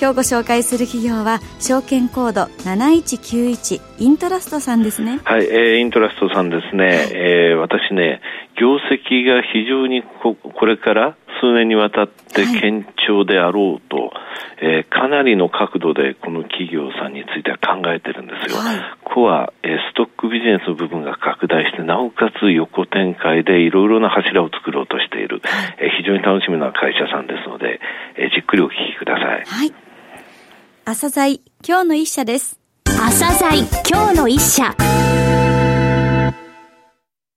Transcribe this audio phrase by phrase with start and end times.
[0.00, 8.20] 今日ご紹介する企業は証券コード7191イントラストさんですねはい、えー、イントラストさんですね、はい、えー、私ね
[8.54, 14.10] 業績が非常にここれから数年にわたって堅調であろうと、はい、
[14.62, 18.58] えー、かなりの角度でこの企業さんについては考えてるんですよ。
[18.58, 25.40] はい、コア、えー、ストックビジネスの部分が拡大して、なおかつ横展開でいろいろな柱を作ろうとしている、
[25.78, 27.80] えー、非常に楽しみな会社さんですので、
[28.16, 29.44] えー、じっくりお聞きください。
[29.46, 29.87] はい。
[30.90, 32.58] 朝鮮今日の一社です。
[32.86, 34.74] 朝鮮今日の一社。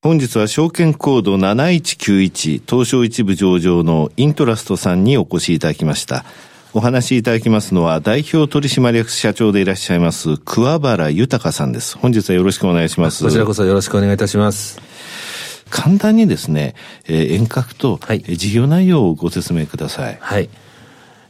[0.02, 6.24] 本日は証券コード7191東証一部上場のイントラストさんにお越しいただきました。
[6.72, 11.98] お話しいただきますのは代表取締役社長でいらっしゃいます桑原豊さんです。
[11.98, 13.22] 本日はよろしくお願いします。
[13.22, 14.80] こちらこそよろしくお願いいたします。
[15.70, 16.74] 簡単にですね、
[17.06, 20.18] えー、遠隔と、はい、事業内容をご説明ください。
[20.22, 20.48] はい。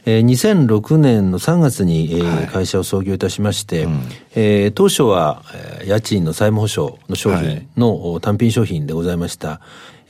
[0.04, 4.00] えー、2006年の3月に、えー、会社を創業いたしまして、うん、
[4.34, 9.60] えー、当初は、えー、家賃の債務保証の商品の、単品商品でございました。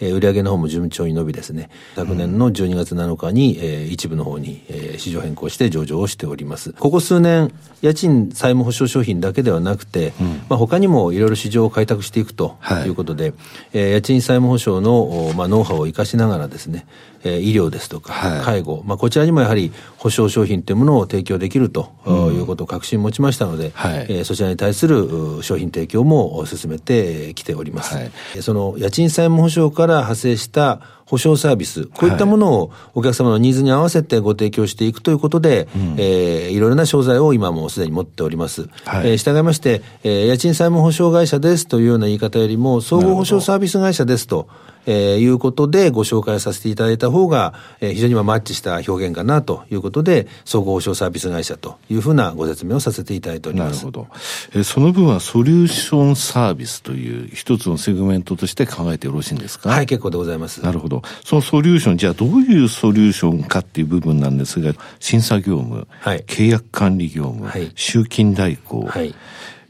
[0.03, 6.73] えー、売上の方も順調に伸びですね、昨年の12月7日に、えー、一部の方に、えー、市場変更して上場をしております。
[6.75, 12.93] ここ数年、家賃債務保証商品だけではなくて、うん、まあ他にもいろいろ市場を開拓していくとい。
[12.93, 13.35] うことで、はい、
[13.73, 16.87] えー、家賃債務保証の、まあ、ノウハウを生かしながらですね、
[17.25, 27.97] えー、医療ですとか、介護、まあ、こちらにもやはり保証商品というものを提供できるということを確信持ちましたので、はい、えー、そちらに対する商品提供も進めてきております。
[27.97, 35.67] はい、その家賃債務保証からから派生した保証サービス、こういったものをお客様のニーズに合わせてご提供していくということで、はい、
[35.99, 38.69] えー、いろいろな商材を今もすでに持っております。
[38.85, 44.49] はい、えー、従いまして、えー、家賃債務保証会社ですというような言い方よりも、総合保証サービス会社ですと。
[44.85, 53.77] えー、いうことでご紹介させていただいた方が、えー、非常にマッチした表現かなということで、総合保証サービス会社というふうなご説明をさせていただいております。
[53.77, 54.09] なるほど。
[54.55, 59.71] えー、その分はソリューションサービスという一つのセグメントとして考えてよろしいんですか？
[59.71, 60.61] はい、結構でございます。
[60.65, 60.92] なるほど。
[61.25, 69.15] そのソリューション、じゃあどういうソリューションかっていう部分なんですが、審査業務、はい、契約管理業務、はい、集金代行、はい。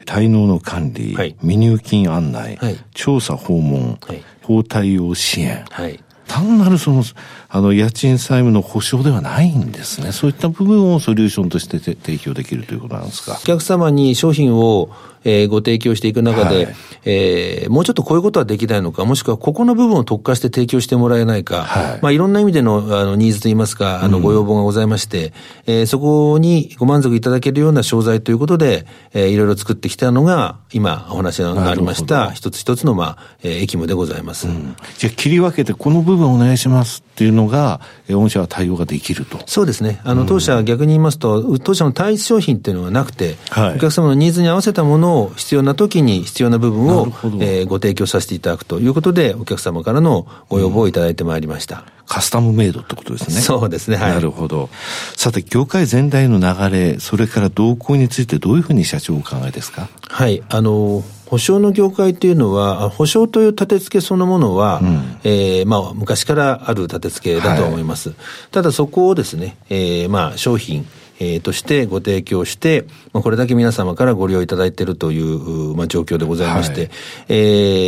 [0.04, 7.04] 滞納の管理、はい、未入金案内、はい、調査訪問、はい、法対応支援、はい、単なるその、
[7.48, 10.10] あの、家賃債務の保証ではないんですね。
[10.10, 13.38] そういった部分をソリューションとして提供できるということなんですか？
[13.40, 14.90] お客様に商品を
[15.24, 16.74] えー、ご提供していく中で、はい、
[17.04, 21.98] えー、もうちょっとこういうことはできないのか、もしくはここの部分を特化して提供してもらえないか、はい。
[22.02, 25.32] まあ、いろんな意味でのあのニーズといいますか、あのご要望がございまして、
[25.66, 34.48] うん、えー、そこにご満足いただけるような商材ということで、えー、いろいろ作ってきたのが、今お話がありました、一つ一つの、まあ、えー、駅務でございます。
[34.48, 37.80] うん、じゃあ切り分けて、この部分お願いしますっていうのが、
[38.10, 39.38] 御社は対応ができると。
[39.46, 40.00] そうですね。
[40.04, 47.06] あの、当社は逆に言いますと、当社の単一商品っていうのがなくて、はい、お客様のニーズに合わせたものを必要な時に必要な部分を、
[47.40, 51.76] えー、ご提供させていただくということで、お客様からのご要望をいただいてまいりました。
[51.76, 53.40] うん、カスタムメイドってことですね。
[53.40, 54.12] そうですね、はい。
[54.12, 54.68] なるほど。
[55.16, 59.88] さて、業界全体の流れ、それから動向についてどういうふうに社長お考えですか？
[60.08, 68.10] はい、あの、保証の業界っていうのは、保証という立て付けそのものは、うん、えー、まあ、昔からある立て付けだと思います。
[68.10, 68.18] はい、
[68.50, 70.86] ただそこをですね、えー、まあ、商品、
[71.22, 76.90] えー、としてご提供して、まあ、これだけ皆様からご利用いただいているという、まあ、状況でございまして、はい、
[77.28, 77.34] え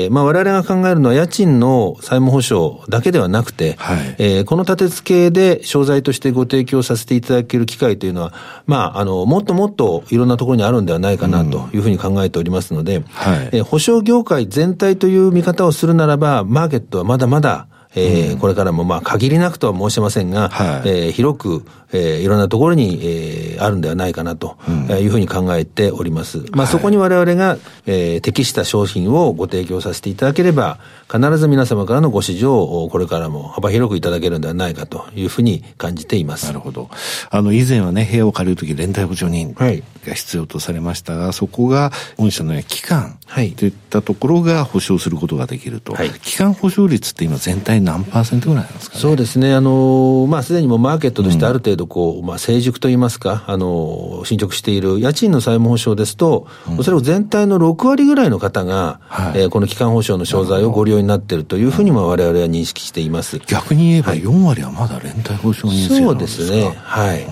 [0.06, 8.32] ー、まあ、我々が考えるのは家賃の債務保証だけではなくて、はい、えー、この立て付けで商材としてご提供させていただける機会というのは、
[8.67, 24.56] まあ、あの、もっともっといろんなところにあるんではないかなというふうに考えておりますので、うんはい、えー、保証業界全体という見方をするならば、マーケットはまだまだえー、うん、これからもまあ限りなくとは申しませんが、はい、えー、広く、えー、いろんなところに、えー、あるんではないかなと
[24.91, 26.38] いうふうに考えております。
[26.38, 27.56] うん、まあ、そこに我々が、
[27.87, 30.79] えー、適した商品をご提供させていただければ、
[31.11, 36.47] 必ず皆様からのご指示をこれからも幅広くいただけるんではないかというふうに感じています。
[36.47, 36.90] なるほど。
[37.31, 39.69] あの、以前はね、部屋を借りるとき連帯保証人が
[40.14, 43.19] 必要とされましたが、はい、そこが、御社の期間
[43.56, 45.94] といったところが保証することができると。
[45.94, 49.55] はい、期間保証率って今全体何パーセントぐらいなんですか、ね、そうですね。
[49.55, 63.39] あの、まあ、すでにもマーケットとしてある程度、こう、うん、まあ、成熟といいますか、あの、進捗している家賃の債務保証ですと、うん、おそらく全体の6割ぐらいの方が、はい、えー、この基幹保証の商材をご利用になっているというふうにも我々は認識しています。
[63.47, 66.47] 逆に言えば4割はまだ連帯保証人制なんですか？
[66.47, 66.75] そうですね。
[66.77, 67.27] はい。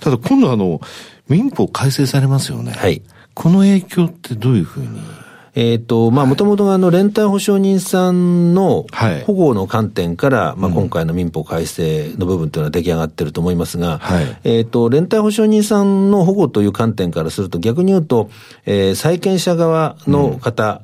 [0.00, 0.80] ただ今度あの、
[1.28, 2.72] 民法改正されますよね。
[2.72, 3.02] はい。
[3.34, 5.00] この影響ってどういうふうに？
[5.58, 8.86] えっ、ー、と、まあ、もともとあの、連帯保証人さんの
[9.26, 18.30] 保護の観点から、はい、まあ、今回の民法改正の部分というのは出来上がってると思いますが、はい、えっ、と、連帯保証人さんの保護という観点からすると、逆に言うと、
[18.66, 20.80] えー、債権者側の方、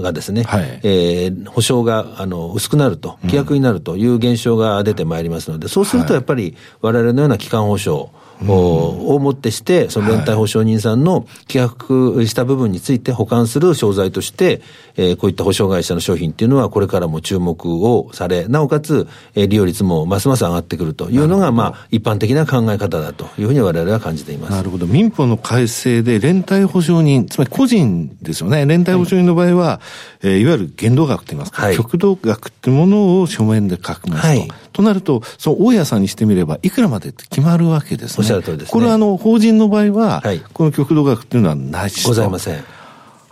[0.00, 8.10] がですね、はい、えー、保証が、あの、薄くなると、規約になるという現象が出てまいりますので、そうするとやっぱり、我々のような機関保証、
[8.48, 14.62] をもってして、その連帯保証人さんの規約した部分について保管する商材として、
[14.96, 24.52] えー、こういった保証会社の商品っていうのは、これからも注目をされ、なおかつ、えー、利用率もますます上がってくるというのが、まあ、一般的な考え方だというふうに我々は感じています。
[24.52, 24.86] なるほど。
[24.86, 28.66] 民法の改正で連帯保証人、つまり個人ですよね。
[28.66, 29.80] 連帯保証人の場合は、は
[30.22, 34.26] い、えー、いわゆる限度額といいますか、はい、極度額っていうものを書面で書きますと。
[34.28, 38.16] はい、となると、その大家さんにしてみれば、いくらまでって決まるわけですね。
[38.18, 42.64] おっしゃる通りです、ね、これはあの、法人の場合は、はい、この極度額っていうのはないございません。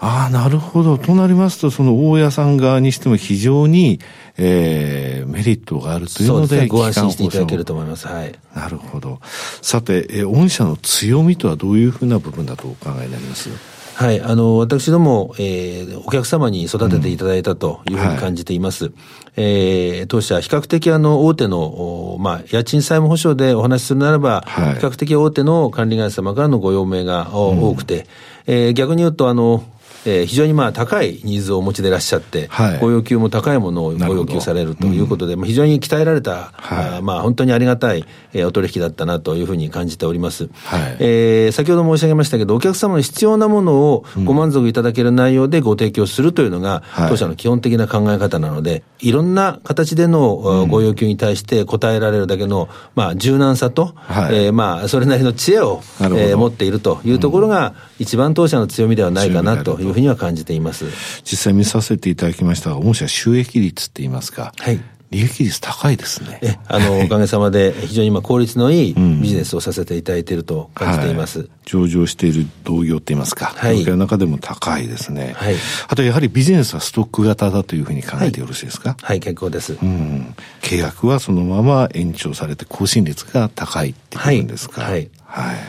[0.01, 0.97] ああ、なるほど。
[0.97, 3.99] となりますと、その大家さん側にしても非常に、
[4.37, 8.07] えー、メリットがあるというので、でね、ご安心していただけると思います。
[8.07, 8.33] はい。
[8.55, 9.19] なるほど。
[9.61, 13.51] さて、えー、御社の強みとはどういうふうな部分だとお考えになります？
[13.99, 18.87] はい、あの、私ども、えー、お客様に育てていただいたというふうに感じています。
[18.87, 19.03] うんはい、
[19.39, 28.07] えー、当社、比較的あの、大手の、まあ、家賃債務保証でお話しするならば、はい、比較的大手の管理会社様からのご用命が多くて、
[28.47, 29.65] うん、えー、逆に言うと、あの、
[30.05, 40.49] えー、非常にまあ高いニーズをお持ちでいらっしゃって、はい、ご要求も高いものをご要求されるということで、うん、非常に鍛えられた、はい、あまあ本当にありがたい、えー、お取引だったなというふうに感じております。
[40.65, 60.87] はい、えー、先ほど申し上げましたけど、お客様の必要なものをご満足いただける内容でご提供するというのが、当社の基本的な考え方なので、いろんな形でのご要求に対して答えられるだけの、まあ、柔軟さと、はい、えー、まあ、それなりの知恵を、えー、持っているというところが、一番当社の強みではないかなというふうには感じています。
[61.25, 64.53] 実際見させていただきましたが、御社収益率って言いますか。
[64.59, 64.81] はい。
[65.11, 66.39] 利益率高いですね。
[66.43, 71.39] え、あの、おかげさまで非常に今効率のいいビジネスをさせていただいていると感じています。
[71.39, 73.55] はい、上場している同業って言いますか。
[73.57, 73.83] はい。
[73.87, 75.33] の中でも高いですね。
[75.39, 75.55] はい。
[75.89, 79.79] あとやはりビジネスはストック型だというふうに考えてよろしいですか、はい、はい、結構です。
[79.83, 80.35] うん。
[80.61, 84.83] 契約はそのまま延長されて更新率が高いっていうんですか？
[84.83, 84.93] はい。
[84.93, 85.11] はい、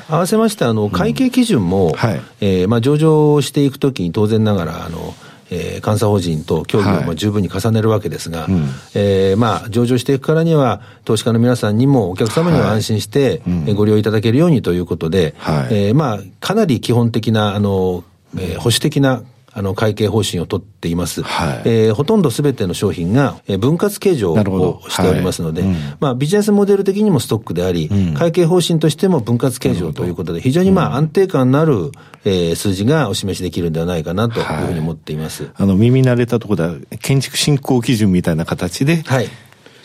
[0.09, 5.13] 合わせまして、あの、会計基準も、うん、はい、えー、まあ、上場していくときに当然ながら、あの、
[5.51, 13.41] えー、監査法人と協議をまあ十分に重ねるわけですが、はいうん、えー、まあ、上場していくからには、投資家の皆さんにもお客様には安心して、
[13.75, 18.03] ご利用いただけるようにということで、はい、えー、まあ、かなり基本的な、あの、
[18.37, 21.23] えー、保守的なあの、会計方針を取っています。
[21.23, 25.71] はい、えー、ほとんどすべての商品が、えー、分割計上をしておりますので、はい。
[25.71, 31.91] うん、まあ、ビジネスモデル的にもストックであり、うん、会計方針としても分割計上ということで、非常にまあ、安定感のある、
[32.25, 35.43] えー、数字がお示しできるんではないかなというふうに思っています。
[35.43, 39.29] はい、あの、耳慣れたところでは、建築振興基準みたいな形で、はい。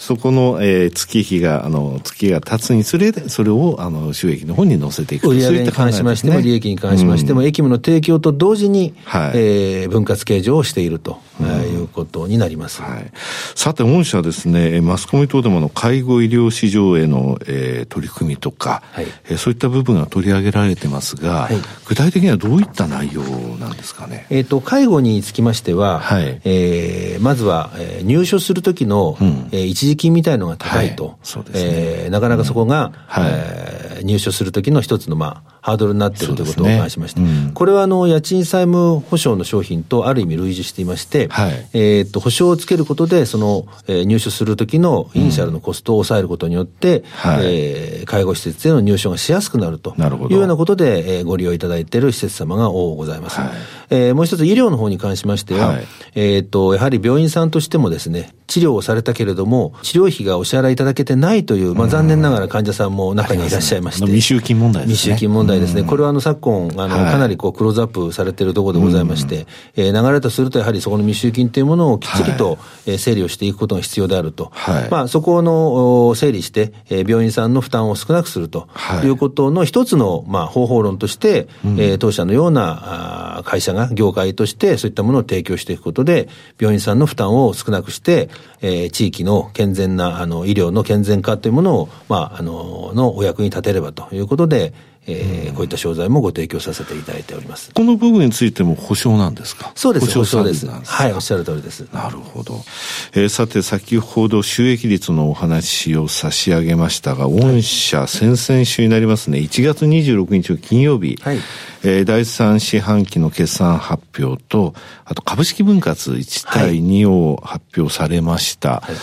[0.05, 12.83] そこの、えー、月日が、あの、月が経つにつれて、それを、あの、収益の方に乗せていく売上に関しましても、利益に関しましても、うん、駅務の提供と同時に、はい、えー、分割計上をしていると、うん、いうことになります。
[12.83, 13.11] はい。
[13.55, 23.23] さて、御社ですね、マスコミ等でもの介護医療市場への、えー、取り組みとか、はい、えー、そういった部分が取り上げられてますが、はい、具体的にはどういった内容
[23.59, 24.27] なんですかね？
[24.29, 37.23] えっ、と、介護につきましては、はい、えー、まずは、えー、入所するときの、うん、えー、一時金みたいのが高いと、はい、ね、えー、なかなかそこが、うんはい、えー、入所するときの一つの、まあ、ハードルになっているということをお話しました。
[37.23, 47.05] ねうん、これはあの家賃債務保証の商品とある意味類似していまして、はい、えっと保証をつけることでその、えー、入所する時のイニシャルのコストを抑えることによって、うん、
[47.45, 49.95] えー、介護施設への入所がしやすくなると
[50.29, 53.41] いうようなことで、えー、ご利用いただいている施設様が多ございます。
[53.41, 53.51] はい、
[53.89, 65.15] えー、もう一つ医療の方に関しましては、はい、えっとやはり病院さんとしてもですね治療をされたけれども治療費がお支払いいただけてないという、まあ、残念ながら患者さんも中にいらっしゃいまして、未収金問題ですね。
[65.15, 69.47] 未収金問題題ですね、これはあの昨今、あの、かなりこうクローズアップされているところでございまして、
[69.77, 74.53] え流れとすると、やはりそこの未収金というものをきっちりと、え整理をしていくことが必要であると、
[74.91, 78.69] まあ、そこの整理して、え病院さんの負担を少なくすると
[79.03, 79.07] い。
[79.09, 88.29] うことの一つの、まあ、方法論として、え当社のような会社が、業界としてそういったものを提供していくことで、病院さんの負担を少なくして、
[88.61, 94.73] えー、地域の健全な、あの、医療の健全化というものを、まあ、あの、のお役に立てればということで、
[95.07, 97.71] えー、こういった商材もご提供させていただいております。
[97.75, 99.73] この部分についても保証なんですか？
[99.75, 100.67] そうです、保証です。
[100.67, 101.87] はい、おっしゃる通りです。
[101.93, 102.65] なるほど。
[103.13, 111.39] えー、さて、先ほど収益率のお話を差し上げましたが、御社、先々週になりますね、1月26日の金曜日、はい、
[111.83, 118.69] えー、第三四半期の決算発表と、あと株式分割1対2を発表されました。
[118.71, 119.01] はいはい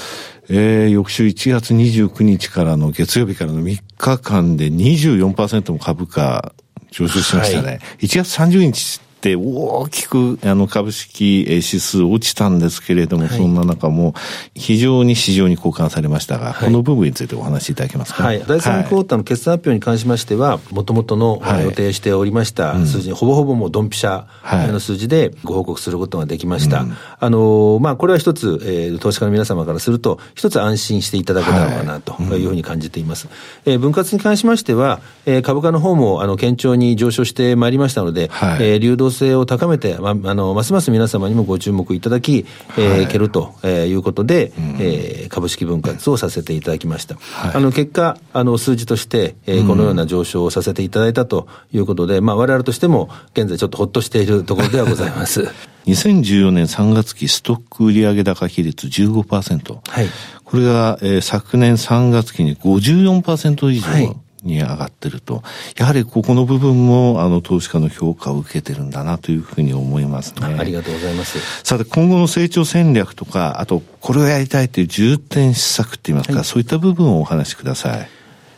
[0.50, 6.54] えー、翌週1月29日からの月曜日からの3日間で24%も株価
[6.92, 7.68] 上昇しましたね。
[7.68, 14.14] はい、1月30日って大きくあの株式指数落ちたんですけれども、はい、そんな中も
[14.56, 18.24] 非常に市場に交換されましたが、はい、この部分についてお話しいただけますか？
[18.24, 18.44] はい。
[18.46, 24.26] 第3クォーターの決算発表に関しましては、もともとの予定しておりました数字に、ほぼほぼもうドンピシャ
[24.72, 26.86] の数字でご報告することができました。
[27.20, 33.28] あの、まあ、これは一つ、えー、投資家の皆様からすると、一つ安心していただけたのかなというふうに感じています。
[33.66, 42.46] えー、分割に関しましては、えー、株価の方も、あの、堅調に上昇してまいりましたので、はい、えー、流動性を高めて、まあ、あの、ますます皆様にもご注目いただき、
[42.78, 47.16] えー、いけるということで、うん、えー、株式分割をさせていただきました。
[47.16, 55.48] はい、あの、結果、あの、数字として、えー、このような上昇をさせていただいたということで、うん、まあ、我々としても、現在ちょっとほっとしているところではございます。
[55.88, 59.78] 2014年3月期ストック売上高比率15%。
[59.88, 60.08] はい。
[60.44, 63.88] これが、えー、昨年3月期に54%以上。
[63.90, 65.44] はいに上がってると。
[65.78, 70.56] やはりここの部分も、あの、投資家の評価を受けてるんだなというふうに思いますね。
[70.58, 71.40] ありがとうございます。
[71.64, 78.10] さて、今後の成長戦略とか、あと、これをやりたいという重点施策って言いますか、はい、そういった部分をお話しください。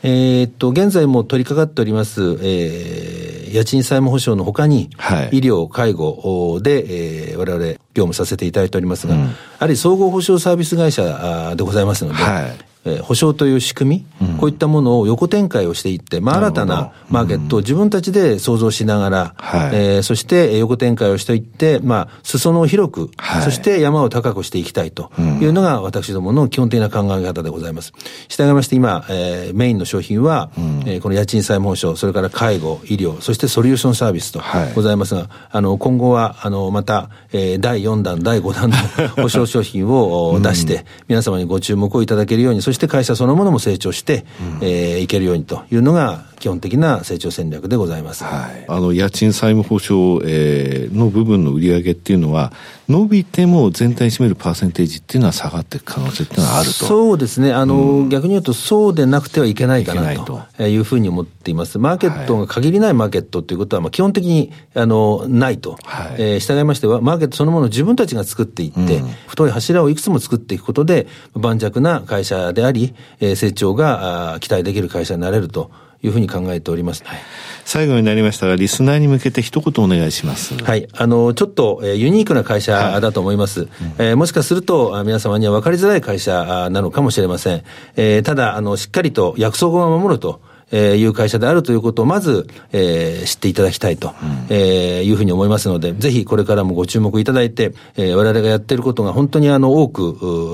[0.06, 9.28] えっと、現在も取り掛かっております、えー、家賃債務保証のほかに、はい、医療、介護で、えー、我々業務させていただいておりますが、うん、や
[9.60, 27.94] はり総合保証サービス会社でございますので、はいえー、保証という仕組み、うん、こういったものを横展開をしていって、まあ、新たなマーケットを自分たちで創造しながら、はい、えー、そして横展開をしていって、まあ、裾野を広く、はい、そして山を高くしていきたいというのが、私どもの基本的な考え方でございます。
[28.28, 34.42] 従いまして今、えー、メインの商品は、うん、えー、この家賃債務保証、それから介護、医療、そしてソリューションサービスと
[34.76, 44.26] ございますが、はい、あの、今後は、あの、また、えー、第4弾、第5弾の保証商品を出して、皆様にご注目をいただけるように、 そして会社そのものも成長して、
[44.60, 48.26] うん、えー、いけるようにというのが、基本的な成長戦略でございます。
[48.26, 48.66] はい。
[48.68, 52.52] あの、家賃債務保証、えー、の部分の売り上げっていうのは、
[52.90, 56.74] 伸びても全体に占めるパーセンテージっていうのは下がっていく可能性っていうのはあると。
[56.74, 57.54] そうですね。
[57.54, 61.80] あの、うん、逆に言うとそうでなくてはいけないかなというふうに思っています。
[61.80, 65.78] マーケットが限りないマーケットということは、まあ基本的に、あの、ないと。
[65.82, 75.72] はい、えー、従いましては、マーケットそのものを自分たちが作っていって、うん、太い柱をいくつも作っていくことで、盤石な会社であり、えー、成長が期待できる会社になれると。
[76.04, 77.04] いうふうに考えております。
[77.06, 77.20] はい、
[77.66, 80.56] 最後になりましたが、リスナーに向けて一言お願いします。
[80.56, 80.88] はい。
[80.92, 83.62] あの、ちょっと、えー、ユニークな会社だと思います。
[83.62, 87.64] はい、えー、もしかすると、皆様には分かりづらい会社なのかもしれません。
[87.96, 90.42] えー、ただ、あの、しっかりと約束を守ると。
[90.74, 100.14] えー、いう会社であるということをまず、えー、知っていただきたいと、うん、えー、いうふうに思いますので、ぜひこれからもご注目いただいて、えー、我々がやっていることが本当にあの多く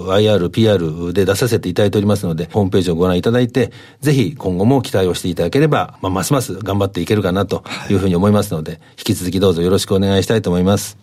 [0.09, 3.71] IR、PR で出させていただいておりますので、ホームページをご覧いただいて、
[4.01, 10.97] ぜひ今後も期待をしていただければ、まあ、ますます頑張っていけるかなというふうに思いますので、はい、引き続きどうぞよろしくお願いしたいと思います。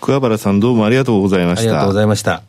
[0.00, 1.62] 桑原さんどうもありがとうございました。
[1.62, 2.42] ありがとうございました。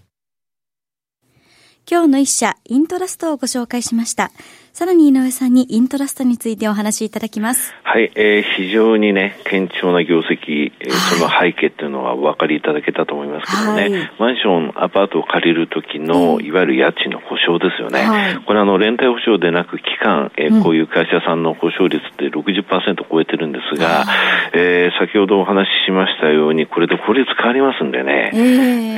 [1.90, 4.32] 今日の一社、イントラストをご紹介しました。
[4.74, 7.74] さらに井上さんにイントラストについてお話しいただきます。
[7.84, 18.00] はい、えー、非常にね、堅調な業績、えー、その背景っていうのはお分かりいただけたと思いますけどね、はい、マンション、アパートを借りる時の、いわゆる家賃の保証ですよね。
[18.00, 24.06] はい、これあの、連帯保証でなく期間、えー、こういう会社さんの保証率って60%超えてるんですが、
[24.54, 28.42] えー、先ほどお話ししましたように、これで法律変わりますんでね、えー、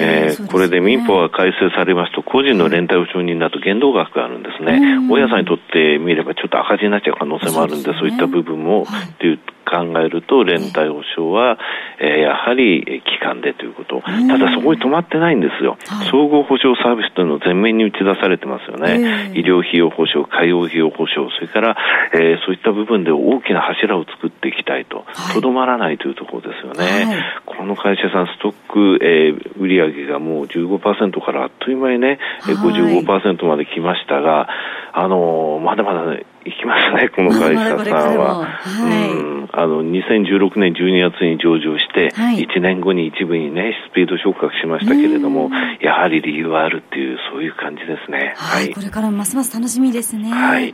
[0.02, 5.00] えーね、これで民法が改正されますと、個人の連帯保証人だと限度額があるんですね。
[5.10, 11.58] 大家さんにとってみればちょっと赤字になっちゃう可能性もあるんで、そう、ね,、いった部分も、はい、っていう考えると、連帯保証は、
[12.00, 14.02] えー、やはり期間でということ。
[14.02, 15.78] ただそこに止まってないんですよ。
[15.88, 19.32] はい、総合保障サービスというのを前面に打ち出されてますよね。
[19.34, 21.78] 医療費用保障、介護費用保障、それから、
[22.14, 25.06] えー、そういった部分で大きな柱を作っていきたいと。
[25.34, 27.06] と、ど、まらないというところですよね。
[27.06, 34.48] はい、この会社さん、ストック、えー、売上がもう15%からあっという間にね、はい、55%まで来ましたが、
[34.94, 38.46] あのー、まだまだ、ね、いきますね、この会社さんは。
[38.46, 48.34] はい、うんあの、2016年12月に上場して、はい、1年後に一部にね、スピード昇格しましたけれども、やはり理由はあるっていう、そういう感じですね。
[48.36, 48.64] はい。
[48.66, 50.32] はい、これからますます楽しみですね。
[50.32, 50.74] はい。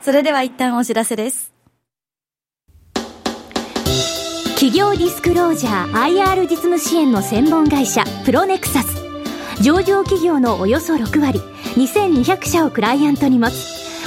[0.00, 1.54] それでは一旦お知らせです。
[4.54, 9.00] 企業ディスクロージャー IR 実務支援の専門会社プロネクサス
[9.62, 11.38] 上場企業のおよそ6割
[11.76, 13.77] 2200社をクライアントに持つ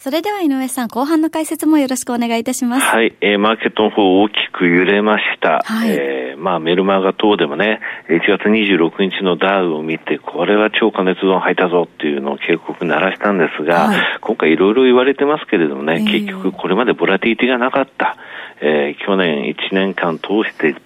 [0.00, 2.86] それでは井上さん、後半の解説もよろしくお願いいたします。
[2.86, 5.62] はい、えー、マーケットの方大きく揺れました。
[5.62, 18.16] はい、えー、まあメルマガ等でもね、1月26日のダウを見て、これは超過熱ゾーン入ったぞっていうのを警告鳴らしたんですが、はい、今回いろいろ言われてますけれどもね、えー、結局これまでボラティリティがなかった。
[18.62, 20.76] えー、去年1年間通して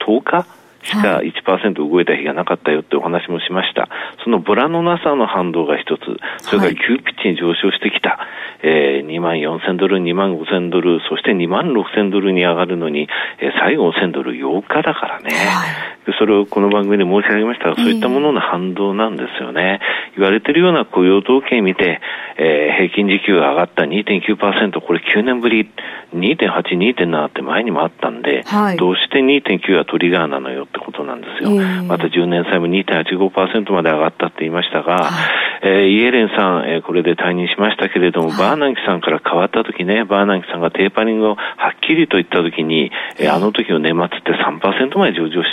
[0.00, 0.57] 10日？
[0.88, 3.88] しか1%動いた日がなかったよってお話もしました。
[4.24, 6.00] そのボラのなさの反動が一つ、
[6.38, 8.18] それから急ピッチに上昇してきた、
[8.62, 13.08] えー、2万4000ドル、2万5000ドル、そして2万6000ドルに上がるのに、
[13.40, 15.36] えー、最後1000ドル8日だからね、は
[15.94, 17.70] い、それをこの番組で申し上げました。
[17.70, 19.80] が、そういったものの反動なんですよね。
[20.16, 22.00] 言われているような雇用統計見て、
[22.38, 25.70] えー、平均時給が上がった2.9%、これ9年ぶり、
[26.14, 31.50] 2.8、2.7って前にもあったんで、はい、どうして2.9がトリガーなのよってことなんですよ。
[31.84, 35.10] また10年債も2.85%まで上がったって言いましたが、
[35.62, 45.48] えー、イエレンさん、えー、これで退任しましたけれども、バーナンキさんから変わった時ね、バーナンキさんがテーパリングをはっきりと言った時に、えー、あの時の年末って3%まで上場し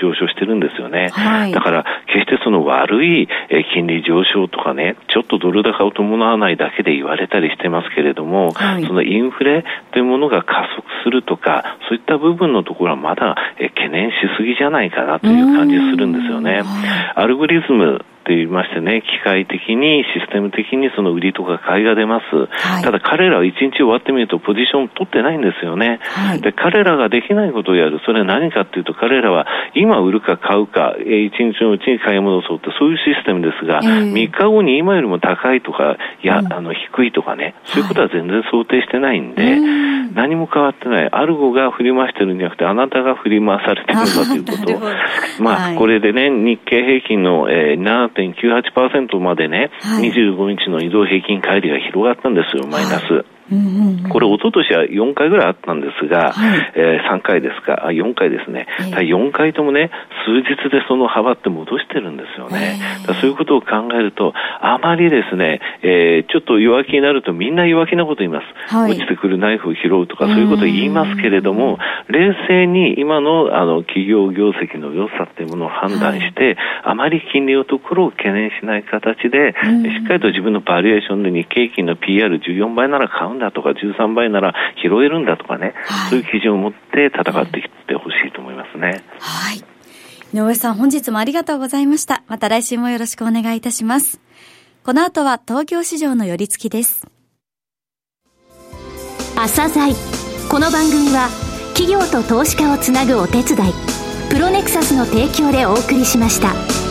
[0.00, 1.10] 上昇してるんですよね。
[1.12, 16.62] はい、だから、決してその悪い、えー、金利上昇とかね、ちょっとドル高を伴わないだけで言われたりしてますけれども、はい、そのインフレというものが加速するとか、そういった部分のところはまだ、えー、懸念しすぎじゃないかなという感じするんですよね。
[17.14, 22.36] アルゴリズムって言いましてね、機械的に、システム的にその売りとか買いが出ます。
[22.50, 26.00] はい、ただ彼らは一日終わってみるとポジション取ってないんですよね。
[26.02, 28.00] はい、で、彼らができないことをやる。
[28.04, 39.56] それは何かっていうと、彼らは今売るか買うか、一日のうちに買い戻そうってそういうシステムですが、えー、3日後に今よりも高いとか、や、あの、低いとかね、そういうことは全然想定してないんで、
[40.14, 41.08] 何も変わってない。
[41.12, 44.86] アルゴが振り回してるんじゃなくて、あなたが振り回されてるんだということ。
[45.42, 47.80] まあ、これでね、日経平均の、えー、
[48.16, 53.35] 7.98%までね、はい、25日の移動平均乖離が広がったんですよ、マイナス。
[54.10, 59.90] これ、一昨年は4回ぐらいあったんですが、はい、えー、3回ですか、あ4回ですね、えー、4回ともね、
[60.24, 62.78] 数日でその幅って戻してるんですよね。
[63.04, 68.74] えー、そういうことを考えると、あまりですね、えー、ちょっと弱気になるとみんな弱気なこと言います。
[68.74, 71.78] はい、落ちてくるナイフを拾うとか、そういうことを言いますけれども、
[72.08, 79.54] 冷静に今のあの企業業績の良さっていうものを判断して、はい、あまり金利のところを懸念しない形で、
[79.92, 89.04] しっかりと自分のバリエーションで日経平均の PR14 倍なら買うんだとか、13倍なら拾えるんだとかね、はい、そういう基準を持って戦ってきてほしいと思いますね。
[89.20, 89.62] はい。
[90.34, 92.22] 井上さん、本日もありがとうございました。
[92.26, 94.20] また来週もよろしくお願いいたします。
[94.82, 97.08] この後は東京市場の寄り付きです。
[99.36, 99.94] 朝鮮
[100.50, 101.28] この番組は
[101.74, 103.72] 企業と投資家をつなぐお手伝い
[104.30, 106.85] プロネクサスの提供でお送りしました。